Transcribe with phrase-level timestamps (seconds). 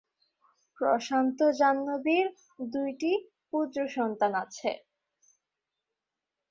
[0.77, 2.25] প্রশান্ত-জাহ্নবীর
[2.69, 3.11] দুইটি
[3.51, 4.71] পুত্রসন্তান আছে।